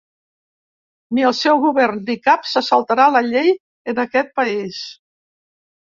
Ni 1.17 1.25
el 1.27 1.35
seu 1.41 1.61
govern 1.67 2.01
ni 2.09 2.17
cap 2.29 2.49
se 2.55 2.65
saltarà 2.71 3.07
la 3.19 3.25
llei 3.31 3.55
en 3.95 4.05
aquest 4.09 4.37
país. 4.43 4.85